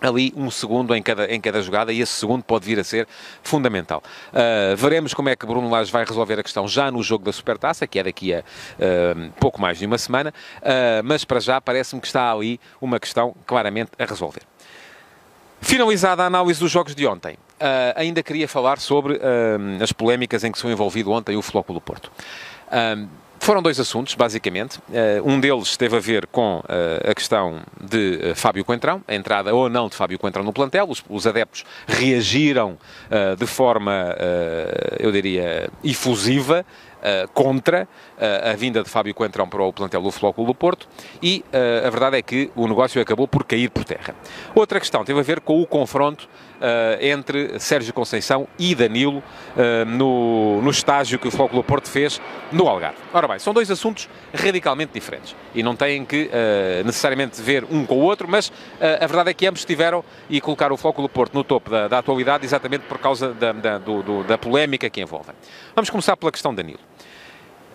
ali 0.00 0.34
um 0.36 0.50
segundo 0.50 0.94
em 0.96 1.00
cada, 1.00 1.32
em 1.32 1.40
cada 1.40 1.62
jogada 1.62 1.92
e 1.92 2.00
esse 2.00 2.12
segundo 2.12 2.42
pode 2.42 2.66
vir 2.66 2.80
a 2.80 2.84
ser 2.84 3.06
fundamental. 3.40 4.02
Uh, 4.32 4.76
veremos 4.76 5.14
como 5.14 5.28
é 5.28 5.36
que 5.36 5.46
Bruno 5.46 5.70
Lage 5.70 5.92
vai 5.92 6.04
resolver 6.04 6.40
a 6.40 6.42
questão 6.42 6.66
já 6.66 6.90
no 6.90 7.00
jogo 7.00 7.24
da 7.24 7.32
Supertaça, 7.32 7.86
que 7.86 8.00
é 8.00 8.02
daqui 8.02 8.34
a 8.34 8.40
uh, 8.40 9.32
pouco 9.38 9.60
mais 9.60 9.78
de 9.78 9.86
uma 9.86 9.96
semana, 9.96 10.34
uh, 10.58 11.04
mas 11.04 11.24
para 11.24 11.38
já 11.38 11.60
parece-me 11.60 12.00
que 12.00 12.08
está 12.08 12.32
ali 12.32 12.60
uma 12.80 12.98
questão 12.98 13.32
claramente 13.46 13.92
a 13.96 14.04
resolver. 14.04 14.42
Finalizada 15.60 16.24
a 16.24 16.26
análise 16.26 16.58
dos 16.58 16.70
jogos 16.70 16.94
de 16.94 17.06
ontem, 17.06 17.38
Uh, 17.56 17.96
ainda 17.96 18.22
queria 18.22 18.46
falar 18.46 18.78
sobre 18.78 19.14
uh, 19.14 19.82
as 19.82 19.90
polémicas 19.90 20.44
em 20.44 20.52
que 20.52 20.58
sou 20.58 20.70
envolvido 20.70 21.10
ontem 21.10 21.36
o 21.36 21.42
Flóculo 21.42 21.80
Porto. 21.80 22.12
Uh, 22.68 23.08
foram 23.38 23.62
dois 23.62 23.78
assuntos, 23.78 24.14
basicamente. 24.14 24.80
um 25.22 25.38
deles 25.38 25.76
teve 25.76 25.94
a 25.94 26.00
ver 26.00 26.26
com 26.26 26.64
a 27.08 27.14
questão 27.14 27.60
de 27.80 28.34
Fábio 28.34 28.64
Coentrão, 28.64 29.04
a 29.06 29.14
entrada 29.14 29.54
ou 29.54 29.68
não 29.68 29.88
de 29.88 29.94
Fábio 29.94 30.18
Coentrão 30.18 30.42
no 30.42 30.52
plantel. 30.52 30.88
Os, 30.88 31.04
os 31.08 31.26
adeptos 31.28 31.64
reagiram 31.86 32.76
de 33.38 33.46
forma, 33.46 34.16
eu 34.98 35.12
diria, 35.12 35.68
efusiva 35.84 36.66
uh, 36.96 37.28
contra 37.32 37.88
uh, 38.16 38.50
a 38.50 38.54
vinda 38.54 38.82
de 38.82 38.90
Fábio 38.90 39.14
Coentrão 39.14 39.48
para 39.48 39.62
o 39.62 39.72
plantel 39.72 40.02
do 40.02 40.10
Flóculo 40.10 40.46
do 40.46 40.54
Porto 40.54 40.88
e 41.22 41.44
uh, 41.52 41.86
a 41.86 41.90
verdade 41.90 42.16
é 42.16 42.22
que 42.22 42.50
o 42.54 42.66
negócio 42.66 43.00
acabou 43.00 43.28
por 43.28 43.44
cair 43.44 43.70
por 43.70 43.84
terra. 43.84 44.14
Outra 44.54 44.80
questão 44.80 45.04
teve 45.04 45.20
a 45.20 45.22
ver 45.22 45.40
com 45.40 45.60
o 45.60 45.66
confronto 45.66 46.28
entre 47.02 47.60
Sérgio 47.60 47.92
Conceição 47.92 48.48
e 48.58 48.74
Danilo 48.74 49.22
no, 49.86 50.62
no 50.62 50.70
estágio 50.70 51.18
que 51.18 51.28
o 51.28 51.30
Flóculo 51.30 51.60
do 51.60 51.66
Porto 51.66 51.86
fez 51.86 52.18
no 52.50 52.66
Algarve. 52.66 52.96
Ora 53.12 53.28
bem, 53.28 53.38
são 53.38 53.52
dois 53.52 53.70
assuntos 53.70 54.08
radicalmente 54.32 54.90
diferentes 54.94 55.36
e 55.54 55.62
não 55.62 55.76
têm 55.76 56.02
que 56.02 56.30
necessariamente 56.82 57.42
ver 57.42 57.62
um 57.70 57.84
com 57.84 57.96
o 57.96 58.00
outro, 58.00 58.26
mas 58.26 58.50
a 58.80 59.06
verdade 59.06 59.28
é 59.28 59.34
que 59.34 59.46
ambos 59.46 59.66
tiveram 59.66 60.02
e 60.30 60.40
colocaram 60.40 60.74
o 60.74 60.78
Flóculo 60.78 61.08
do 61.08 61.12
Porto 61.12 61.34
no 61.34 61.44
topo 61.44 61.68
da, 61.68 61.88
da 61.88 61.98
atualidade 61.98 62.46
exatamente 62.46 62.84
por 62.86 62.96
causa 62.96 63.34
da, 63.34 63.52
da, 63.52 63.76
do, 63.76 64.02
do, 64.02 64.24
da 64.24 64.38
polémica 64.38 64.88
que 64.88 65.02
envolvem. 65.02 65.34
Vamos 65.74 65.90
começar 65.90 66.16
pela 66.16 66.32
questão 66.32 66.54
Danilo. 66.54 66.80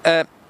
Uh, 0.01 0.41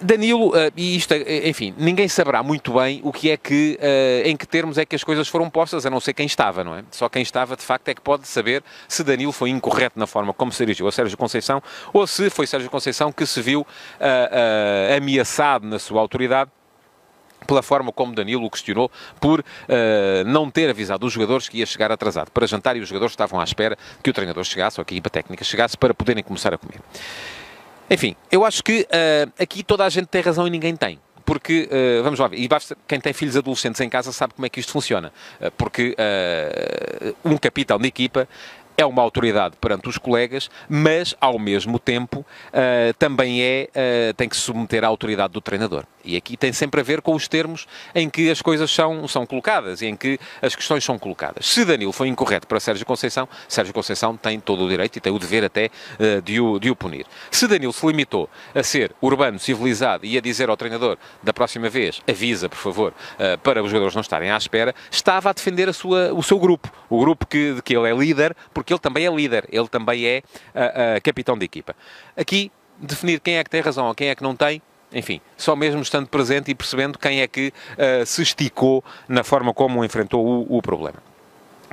Danilo, 0.00 0.50
uh, 0.50 0.70
e 0.76 0.96
isto, 0.96 1.12
é, 1.12 1.48
enfim, 1.48 1.74
ninguém 1.78 2.06
saberá 2.08 2.42
muito 2.42 2.74
bem 2.74 3.00
o 3.02 3.12
que 3.12 3.30
é 3.30 3.36
que, 3.36 3.78
uh, 3.80 4.28
em 4.28 4.36
que 4.36 4.46
termos 4.46 4.76
é 4.78 4.84
que 4.84 4.94
as 4.94 5.02
coisas 5.02 5.26
foram 5.26 5.48
postas, 5.48 5.86
a 5.86 5.90
não 5.90 6.00
ser 6.00 6.12
quem 6.12 6.26
estava, 6.26 6.62
não 6.62 6.74
é? 6.74 6.84
Só 6.90 7.08
quem 7.08 7.22
estava, 7.22 7.56
de 7.56 7.62
facto, 7.62 7.88
é 7.88 7.94
que 7.94 8.00
pode 8.00 8.26
saber 8.28 8.62
se 8.88 9.02
Danilo 9.02 9.32
foi 9.32 9.50
incorreto 9.50 9.98
na 9.98 10.06
forma 10.06 10.34
como 10.34 10.52
se 10.52 10.58
dirigiu 10.58 10.86
a 10.86 10.92
Sérgio 10.92 11.16
Conceição 11.16 11.62
ou 11.92 12.06
se 12.06 12.28
foi 12.28 12.46
Sérgio 12.46 12.70
Conceição 12.70 13.10
que 13.10 13.24
se 13.26 13.40
viu 13.40 13.62
uh, 13.62 14.96
ameaçado 14.96 15.66
na 15.66 15.78
sua 15.78 16.00
autoridade 16.00 16.50
pela 17.46 17.62
forma 17.62 17.92
como 17.92 18.14
Danilo 18.14 18.44
o 18.44 18.50
questionou 18.50 18.90
por 19.20 19.40
uh, 19.40 19.44
não 20.26 20.50
ter 20.50 20.68
avisado 20.68 21.06
os 21.06 21.12
jogadores 21.12 21.48
que 21.48 21.58
ia 21.58 21.66
chegar 21.66 21.92
atrasado 21.92 22.30
para 22.30 22.46
jantar 22.46 22.76
e 22.76 22.80
os 22.80 22.88
jogadores 22.88 23.12
estavam 23.12 23.40
à 23.40 23.44
espera 23.44 23.78
que 24.02 24.10
o 24.10 24.12
treinador 24.12 24.44
chegasse 24.44 24.80
ou 24.80 24.84
que 24.84 24.94
a 24.94 24.96
equipa 24.96 25.10
técnica 25.10 25.44
chegasse 25.44 25.76
para 25.76 25.94
poderem 25.94 26.24
começar 26.24 26.52
a 26.52 26.58
comer. 26.58 26.80
Enfim, 27.88 28.16
eu 28.30 28.44
acho 28.44 28.62
que 28.64 28.82
uh, 28.82 29.32
aqui 29.38 29.62
toda 29.62 29.84
a 29.84 29.88
gente 29.88 30.06
tem 30.06 30.20
razão 30.20 30.46
e 30.46 30.50
ninguém 30.50 30.74
tem 30.76 30.98
porque, 31.26 31.68
uh, 31.68 32.04
vamos 32.04 32.20
lá 32.20 32.28
ver, 32.28 32.38
e 32.38 32.46
basta, 32.46 32.76
quem 32.86 33.00
tem 33.00 33.12
filhos 33.12 33.36
adolescentes 33.36 33.80
em 33.80 33.88
casa 33.88 34.12
sabe 34.12 34.32
como 34.32 34.46
é 34.46 34.48
que 34.48 34.60
isto 34.60 34.70
funciona, 34.70 35.12
uh, 35.40 35.50
porque 35.58 35.96
uh, 35.98 37.16
um 37.24 37.36
capitão 37.36 37.78
de 37.78 37.88
equipa 37.88 38.28
é 38.76 38.84
uma 38.84 39.02
autoridade 39.02 39.56
perante 39.60 39.88
os 39.88 39.98
colegas, 39.98 40.50
mas 40.68 41.14
ao 41.20 41.38
mesmo 41.38 41.78
tempo 41.78 42.20
uh, 42.20 42.94
também 42.98 43.42
é, 43.42 43.68
uh, 43.70 44.14
tem 44.14 44.28
que 44.28 44.36
se 44.36 44.42
submeter 44.42 44.84
à 44.84 44.88
autoridade 44.88 45.32
do 45.32 45.40
treinador. 45.40 45.84
E 46.04 46.16
aqui 46.16 46.36
tem 46.36 46.52
sempre 46.52 46.80
a 46.80 46.84
ver 46.84 47.00
com 47.00 47.14
os 47.14 47.26
termos 47.26 47.66
em 47.92 48.08
que 48.08 48.30
as 48.30 48.40
coisas 48.40 48.70
são, 48.70 49.08
são 49.08 49.26
colocadas 49.26 49.82
e 49.82 49.86
em 49.86 49.96
que 49.96 50.20
as 50.40 50.54
questões 50.54 50.84
são 50.84 50.98
colocadas. 50.98 51.46
Se 51.46 51.64
Danilo 51.64 51.90
foi 51.90 52.06
incorreto 52.06 52.46
para 52.46 52.60
Sérgio 52.60 52.86
Conceição, 52.86 53.28
Sérgio 53.48 53.74
Conceição 53.74 54.16
tem 54.16 54.38
todo 54.38 54.64
o 54.64 54.68
direito 54.68 54.96
e 54.96 55.00
tem 55.00 55.12
o 55.12 55.18
dever 55.18 55.44
até 55.44 55.70
uh, 55.98 56.22
de, 56.22 56.40
o, 56.40 56.58
de 56.58 56.70
o 56.70 56.76
punir. 56.76 57.06
Se 57.30 57.48
Danilo 57.48 57.72
se 57.72 57.84
limitou 57.86 58.28
a 58.54 58.62
ser 58.62 58.94
urbano, 59.00 59.38
civilizado 59.38 60.06
e 60.06 60.16
a 60.16 60.20
dizer 60.20 60.48
ao 60.48 60.56
treinador 60.56 60.96
da 61.22 61.32
próxima 61.32 61.68
vez, 61.68 62.00
avisa, 62.08 62.48
por 62.48 62.58
favor, 62.58 62.94
para 63.42 63.62
os 63.62 63.70
jogadores 63.70 63.94
não 63.94 64.00
estarem 64.00 64.30
à 64.30 64.36
espera, 64.36 64.74
estava 64.90 65.30
a 65.30 65.32
defender 65.32 65.68
a 65.68 65.72
sua, 65.72 66.12
o 66.12 66.22
seu 66.22 66.38
grupo, 66.38 66.70
o 66.88 67.00
grupo 67.00 67.26
que, 67.26 67.54
de 67.54 67.62
que 67.62 67.76
ele 67.76 67.88
é 67.88 67.94
líder, 67.94 68.36
porque 68.54 68.65
porque 68.66 68.72
ele 68.72 68.80
também 68.80 69.06
é 69.06 69.10
líder, 69.10 69.44
ele 69.52 69.68
também 69.68 70.04
é 70.04 70.22
uh, 70.52 70.96
uh, 70.98 71.02
capitão 71.02 71.38
de 71.38 71.44
equipa. 71.44 71.76
Aqui, 72.16 72.50
definir 72.76 73.20
quem 73.20 73.36
é 73.36 73.44
que 73.44 73.48
tem 73.48 73.60
razão 73.60 73.86
ou 73.86 73.94
quem 73.94 74.08
é 74.08 74.14
que 74.16 74.24
não 74.24 74.34
tem, 74.34 74.60
enfim, 74.92 75.20
só 75.36 75.54
mesmo 75.54 75.80
estando 75.80 76.08
presente 76.08 76.50
e 76.50 76.54
percebendo 76.54 76.98
quem 76.98 77.20
é 77.20 77.28
que 77.28 77.52
uh, 77.74 78.04
se 78.04 78.22
esticou 78.22 78.84
na 79.08 79.22
forma 79.22 79.54
como 79.54 79.84
enfrentou 79.84 80.26
o, 80.26 80.58
o, 80.58 80.60
problema. 80.60 80.96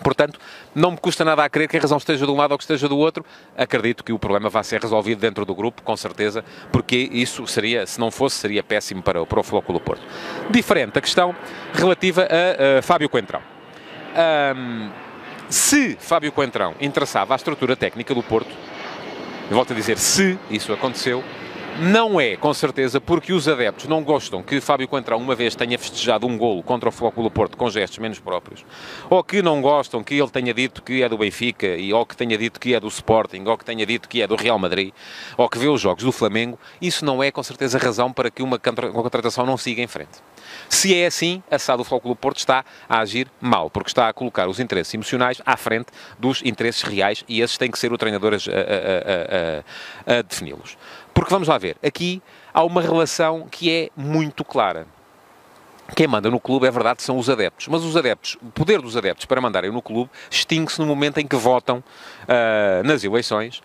Portanto, 0.03 0.39
não 0.75 0.91
me 0.91 0.97
custa 0.97 1.25
nada 1.25 1.43
a 1.43 1.49
crer 1.49 1.67
que 1.67 1.77
a 1.77 1.79
razão 1.79 1.97
esteja 1.97 2.27
de 2.27 2.31
um 2.31 2.35
lado 2.35 2.51
ou 2.51 2.59
que 2.59 2.63
esteja 2.63 2.87
do 2.87 2.97
outro. 2.97 3.25
Acredito 3.57 4.03
que 4.03 4.13
o 4.13 4.19
problema 4.19 4.49
vai 4.49 4.63
ser 4.63 4.79
resolvido 4.79 5.19
dentro 5.19 5.45
do 5.45 5.55
grupo, 5.55 5.81
com 5.81 5.97
certeza, 5.97 6.45
porque 6.71 7.09
isso 7.11 7.47
seria, 7.47 7.87
se 7.87 7.99
não 7.99 8.11
fosse, 8.11 8.35
seria 8.35 8.61
péssimo 8.61 9.01
para, 9.01 9.25
para 9.25 9.39
o 9.39 9.43
Flóculo 9.43 9.79
Porto. 9.79 10.03
Diferente 10.51 10.99
a 10.99 11.01
questão 11.01 11.35
relativa 11.73 12.27
a, 12.27 12.79
a 12.79 12.81
Fábio 12.83 13.09
Coentrão. 13.09 13.41
Um, 14.55 15.02
se 15.53 15.95
Fábio 15.99 16.31
Coentrão 16.31 16.73
interessava 16.81 17.33
a 17.33 17.35
estrutura 17.35 17.75
técnica 17.75 18.15
do 18.15 18.23
Porto, 18.23 18.49
eu 19.51 19.55
volto 19.55 19.71
a 19.71 19.75
dizer 19.75 19.99
se 19.99 20.39
isso 20.49 20.73
aconteceu, 20.73 21.23
não 21.79 22.19
é, 22.19 22.35
com 22.35 22.51
certeza, 22.55 22.99
porque 22.99 23.31
os 23.31 23.47
adeptos 23.47 23.87
não 23.87 24.03
gostam 24.03 24.41
que 24.41 24.59
Fábio 24.59 24.87
Coentrão 24.87 25.19
uma 25.19 25.35
vez 25.35 25.55
tenha 25.55 25.77
festejado 25.77 26.25
um 26.25 26.39
golo 26.39 26.63
contra 26.63 26.89
o 26.89 26.91
Flóculo 26.91 27.29
Porto 27.29 27.55
com 27.55 27.69
gestos 27.69 27.99
menos 27.99 28.19
próprios, 28.19 28.65
ou 29.11 29.23
que 29.23 29.43
não 29.43 29.61
gostam 29.61 30.03
que 30.03 30.15
ele 30.15 30.29
tenha 30.29 30.55
dito 30.55 30.81
que 30.81 31.03
é 31.03 31.07
do 31.09 31.19
Benfica, 31.19 31.67
e, 31.67 31.93
ou 31.93 32.03
que 32.03 32.17
tenha 32.17 32.35
dito 32.35 32.59
que 32.59 32.73
é 32.73 32.79
do 32.79 32.87
Sporting, 32.87 33.43
ou 33.45 33.55
que 33.55 33.63
tenha 33.63 33.85
dito 33.85 34.09
que 34.09 34.23
é 34.23 34.27
do 34.27 34.35
Real 34.35 34.57
Madrid, 34.57 34.91
ou 35.37 35.47
que 35.47 35.59
vê 35.59 35.67
os 35.67 35.79
jogos 35.79 36.03
do 36.03 36.11
Flamengo, 36.11 36.57
isso 36.81 37.05
não 37.05 37.21
é, 37.21 37.31
com 37.31 37.43
certeza, 37.43 37.77
razão 37.77 38.11
para 38.11 38.31
que 38.31 38.41
uma 38.41 38.57
contratação 38.57 39.45
não 39.45 39.57
siga 39.57 39.83
em 39.83 39.87
frente. 39.87 40.19
Se 40.69 40.95
é 40.95 41.05
assim, 41.05 41.43
a 41.49 41.59
SAD 41.59 41.77
do 41.77 41.83
Flóculo 41.83 42.15
Porto 42.15 42.37
está 42.37 42.63
a 42.87 42.99
agir 42.99 43.27
mal, 43.39 43.69
porque 43.69 43.89
está 43.89 44.09
a 44.09 44.13
colocar 44.13 44.47
os 44.47 44.59
interesses 44.59 44.93
emocionais 44.93 45.41
à 45.45 45.57
frente 45.57 45.87
dos 46.17 46.41
interesses 46.43 46.81
reais 46.83 47.23
e 47.27 47.41
esses 47.41 47.57
têm 47.57 47.71
que 47.71 47.79
ser 47.79 47.91
o 47.93 47.97
treinador 47.97 48.33
a, 48.33 48.37
a, 48.37 50.13
a, 50.15 50.19
a 50.19 50.21
defini-los. 50.21 50.77
Porque 51.13 51.29
vamos 51.29 51.47
lá 51.47 51.57
ver, 51.57 51.77
aqui 51.83 52.21
há 52.53 52.63
uma 52.63 52.81
relação 52.81 53.47
que 53.49 53.71
é 53.71 53.89
muito 53.95 54.43
clara. 54.43 54.87
Quem 55.95 56.07
manda 56.07 56.31
no 56.31 56.39
clube, 56.39 56.65
é 56.65 56.71
verdade, 56.71 57.03
são 57.03 57.17
os 57.17 57.29
adeptos. 57.29 57.67
Mas 57.67 57.83
os 57.83 57.95
adeptos, 57.95 58.37
o 58.41 58.45
poder 58.51 58.81
dos 58.81 58.95
adeptos 58.97 59.25
para 59.25 59.41
mandarem 59.41 59.71
no 59.71 59.81
clube 59.81 60.09
extingue-se 60.31 60.79
no 60.79 60.87
momento 60.87 61.19
em 61.19 61.27
que 61.27 61.35
votam 61.35 61.83
uh, 62.23 62.87
nas 62.87 63.03
eleições 63.03 63.61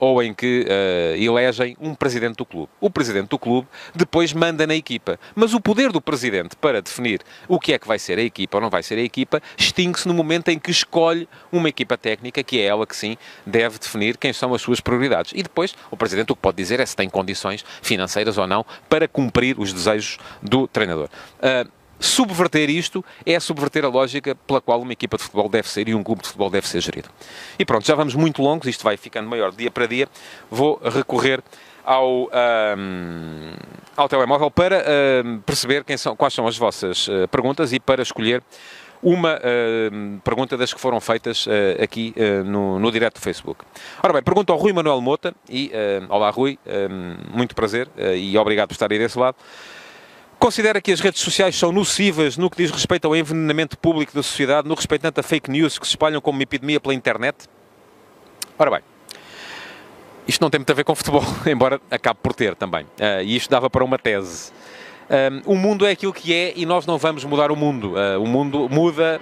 ou 0.00 0.22
em 0.22 0.32
que 0.32 0.66
uh, 0.66 1.22
elegem 1.22 1.76
um 1.80 1.94
presidente 1.94 2.36
do 2.36 2.44
clube. 2.44 2.68
O 2.80 2.90
presidente 2.90 3.28
do 3.28 3.38
clube 3.38 3.68
depois 3.94 4.32
manda 4.32 4.66
na 4.66 4.74
equipa. 4.74 5.18
Mas 5.34 5.54
o 5.54 5.60
poder 5.60 5.92
do 5.92 6.00
presidente 6.00 6.56
para 6.56 6.80
definir 6.80 7.20
o 7.48 7.58
que 7.58 7.72
é 7.72 7.78
que 7.78 7.86
vai 7.86 7.98
ser 7.98 8.18
a 8.18 8.22
equipa 8.22 8.56
ou 8.56 8.62
não 8.62 8.70
vai 8.70 8.82
ser 8.82 8.98
a 8.98 9.02
equipa 9.02 9.42
extingue-se 9.56 10.08
no 10.08 10.14
momento 10.14 10.48
em 10.48 10.58
que 10.58 10.70
escolhe 10.70 11.28
uma 11.52 11.68
equipa 11.68 11.96
técnica, 11.96 12.42
que 12.42 12.60
é 12.60 12.64
ela 12.64 12.86
que 12.86 12.96
sim 12.96 13.16
deve 13.44 13.78
definir 13.78 14.16
quem 14.16 14.32
são 14.32 14.54
as 14.54 14.62
suas 14.62 14.80
prioridades. 14.80 15.32
E 15.34 15.42
depois 15.42 15.74
o 15.90 15.96
presidente 15.96 16.32
o 16.32 16.36
que 16.36 16.42
pode 16.42 16.56
dizer 16.56 16.80
é 16.80 16.86
se 16.86 16.96
tem 16.96 17.08
condições 17.08 17.64
financeiras 17.82 18.38
ou 18.38 18.46
não 18.46 18.64
para 18.88 19.06
cumprir 19.06 19.58
os 19.58 19.72
desejos 19.72 20.18
do 20.42 20.66
treinador. 20.66 21.08
Uh, 21.38 21.70
subverter 21.98 22.70
isto 22.70 23.04
é 23.24 23.38
subverter 23.40 23.84
a 23.84 23.88
lógica 23.88 24.34
pela 24.34 24.60
qual 24.60 24.80
uma 24.80 24.92
equipa 24.92 25.16
de 25.16 25.22
futebol 25.22 25.48
deve 25.48 25.68
ser 25.68 25.88
e 25.88 25.94
um 25.94 26.02
clube 26.02 26.22
de 26.22 26.28
futebol 26.28 26.50
deve 26.50 26.68
ser 26.68 26.80
gerido. 26.80 27.08
E 27.58 27.64
pronto, 27.64 27.86
já 27.86 27.94
vamos 27.94 28.14
muito 28.14 28.42
longos, 28.42 28.66
isto 28.66 28.84
vai 28.84 28.96
ficando 28.96 29.28
maior 29.28 29.52
dia 29.52 29.70
para 29.70 29.86
dia. 29.86 30.08
Vou 30.50 30.80
recorrer 30.82 31.42
ao, 31.84 32.28
um, 32.78 33.52
ao 33.96 34.08
telemóvel 34.08 34.50
para 34.50 34.84
um, 35.24 35.38
perceber 35.38 35.84
são, 35.96 36.16
quais 36.16 36.34
são 36.34 36.46
as 36.46 36.58
vossas 36.58 37.06
uh, 37.06 37.28
perguntas 37.28 37.72
e 37.72 37.78
para 37.78 38.02
escolher 38.02 38.42
uma 39.02 39.36
uh, 39.36 40.20
pergunta 40.24 40.56
das 40.56 40.74
que 40.74 40.80
foram 40.80 41.00
feitas 41.00 41.46
uh, 41.46 41.50
aqui 41.80 42.14
uh, 42.16 42.42
no, 42.44 42.78
no 42.78 42.90
direto 42.90 43.14
do 43.14 43.20
Facebook. 43.20 43.64
Ora 44.02 44.12
bem, 44.12 44.22
pergunta 44.22 44.52
ao 44.52 44.58
Rui 44.58 44.72
Manuel 44.72 45.00
Mota 45.00 45.34
e, 45.48 45.70
olá 46.08 46.30
Rui, 46.30 46.58
muito 47.32 47.54
prazer 47.54 47.88
e 48.16 48.36
obrigado 48.36 48.68
por 48.68 48.74
estar 48.74 48.90
aí 48.90 48.98
desse 48.98 49.18
lado. 49.18 49.36
Considera 50.38 50.80
que 50.80 50.92
as 50.92 51.00
redes 51.00 51.20
sociais 51.22 51.56
são 51.56 51.72
nocivas 51.72 52.36
no 52.36 52.50
que 52.50 52.58
diz 52.58 52.70
respeito 52.70 53.06
ao 53.06 53.16
envenenamento 53.16 53.78
público 53.78 54.14
da 54.14 54.22
sociedade, 54.22 54.68
no 54.68 54.74
respeito 54.74 55.02
tanto 55.02 55.18
a 55.18 55.22
fake 55.22 55.50
news 55.50 55.78
que 55.78 55.86
se 55.86 55.92
espalham 55.92 56.20
como 56.20 56.38
uma 56.38 56.42
epidemia 56.42 56.78
pela 56.78 56.94
internet? 56.94 57.48
Ora 58.58 58.70
bem, 58.70 58.80
isto 60.28 60.40
não 60.40 60.50
tem 60.50 60.58
muito 60.58 60.70
a 60.70 60.74
ver 60.74 60.84
com 60.84 60.94
futebol, 60.94 61.22
embora 61.46 61.80
acabe 61.90 62.20
por 62.22 62.34
ter 62.34 62.54
também. 62.54 62.84
Uh, 62.84 63.22
e 63.24 63.36
isto 63.36 63.50
dava 63.50 63.70
para 63.70 63.82
uma 63.82 63.98
tese. 63.98 64.52
Um, 65.08 65.52
o 65.52 65.56
mundo 65.56 65.86
é 65.86 65.90
aquilo 65.90 66.12
que 66.12 66.34
é 66.34 66.52
e 66.56 66.66
nós 66.66 66.84
não 66.84 66.98
vamos 66.98 67.24
mudar 67.24 67.50
o 67.50 67.56
mundo. 67.56 67.94
Uh, 67.94 68.22
o 68.22 68.26
mundo 68.26 68.68
muda 68.68 69.20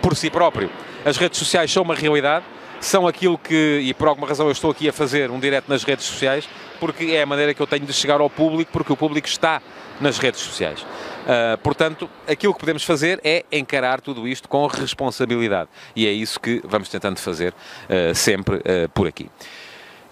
por 0.00 0.16
si 0.16 0.30
próprio. 0.30 0.70
As 1.04 1.16
redes 1.16 1.38
sociais 1.38 1.70
são 1.70 1.82
uma 1.82 1.94
realidade, 1.94 2.44
são 2.84 3.06
aquilo 3.06 3.38
que, 3.38 3.80
e 3.82 3.94
por 3.94 4.08
alguma 4.08 4.26
razão 4.26 4.46
eu 4.46 4.52
estou 4.52 4.70
aqui 4.70 4.88
a 4.88 4.92
fazer 4.92 5.30
um 5.30 5.40
direto 5.40 5.68
nas 5.68 5.82
redes 5.82 6.04
sociais, 6.04 6.48
porque 6.78 7.06
é 7.06 7.22
a 7.22 7.26
maneira 7.26 7.54
que 7.54 7.60
eu 7.60 7.66
tenho 7.66 7.86
de 7.86 7.92
chegar 7.92 8.20
ao 8.20 8.28
público, 8.28 8.70
porque 8.72 8.92
o 8.92 8.96
público 8.96 9.26
está 9.26 9.62
nas 10.00 10.18
redes 10.18 10.40
sociais. 10.40 10.82
Uh, 10.82 11.56
portanto, 11.62 12.10
aquilo 12.28 12.52
que 12.52 12.60
podemos 12.60 12.84
fazer 12.84 13.20
é 13.24 13.44
encarar 13.50 14.00
tudo 14.00 14.28
isto 14.28 14.48
com 14.48 14.66
responsabilidade. 14.66 15.70
E 15.96 16.06
é 16.06 16.12
isso 16.12 16.38
que 16.38 16.60
vamos 16.64 16.88
tentando 16.88 17.18
fazer 17.18 17.52
uh, 17.52 18.14
sempre 18.14 18.56
uh, 18.56 18.88
por 18.92 19.06
aqui. 19.06 19.30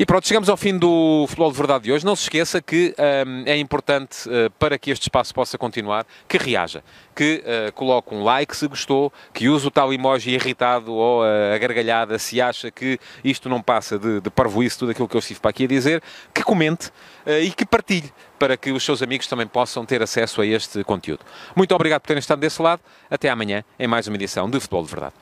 E 0.03 0.05
pronto, 0.05 0.27
chegamos 0.27 0.49
ao 0.49 0.57
fim 0.57 0.77
do 0.77 1.27
Futebol 1.29 1.53
de 1.53 1.57
Verdade 1.57 1.85
de 1.85 1.93
hoje. 1.93 2.05
Não 2.05 2.17
se 2.17 2.25
esqueça 2.25 2.61
que 2.61 2.93
um, 3.25 3.45
é 3.47 3.57
importante, 3.57 4.29
uh, 4.29 4.51
para 4.59 4.77
que 4.77 4.91
este 4.91 5.03
espaço 5.03 5.33
possa 5.33 5.57
continuar, 5.57 6.05
que 6.27 6.37
reaja, 6.37 6.83
que 7.15 7.41
uh, 7.47 7.73
coloque 7.73 8.13
um 8.13 8.25
like 8.25 8.57
se 8.57 8.67
gostou, 8.67 9.13
que 9.33 9.49
use 9.49 9.65
o 9.65 9.71
tal 9.71 9.93
emoji 9.93 10.33
irritado 10.33 10.93
ou 10.93 11.23
uh, 11.23 11.55
a 11.55 11.59
gargalhada 11.59 12.19
se 12.19 12.41
acha 12.41 12.69
que 12.69 12.99
isto 13.23 13.49
não 13.49 13.63
passa 13.63 13.97
de, 13.97 14.21
de 14.21 14.29
parvoíce 14.29 14.77
tudo 14.77 14.91
aquilo 14.91 15.07
que 15.07 15.15
eu 15.15 15.21
estive 15.21 15.39
para 15.39 15.51
aqui 15.51 15.67
a 15.67 15.69
dizer, 15.69 16.03
que 16.35 16.43
comente 16.43 16.91
e 17.25 17.53
que 17.53 17.65
partilhe 17.65 18.13
para 18.41 18.57
que 18.57 18.73
os 18.73 18.85
seus 18.85 19.03
amigos 19.03 19.29
também 19.29 19.47
possam 19.47 19.87
ter 19.87 20.03
acesso 20.03 20.41
a 20.41 20.47
este 20.47 20.83
conteúdo. 20.83 21.21
Muito 21.55 21.73
obrigado 21.77 22.01
por 22.01 22.09
terem 22.09 22.19
estado 22.19 22.41
desse 22.41 22.61
lado. 22.61 22.83
Até 23.09 23.31
amanhã 23.31 23.63
em 23.79 23.87
mais 23.87 24.09
uma 24.09 24.17
edição 24.17 24.51
de 24.51 24.59
Futebol 24.59 24.83
de 24.83 24.91
Verdade. 24.91 25.15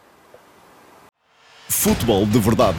Futebol 1.69 2.25
de 2.25 2.39
Verdade, 2.39 2.79